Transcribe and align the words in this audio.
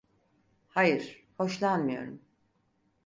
Hayır, 0.67 1.25
hoşlanmıyorum. 1.37 2.21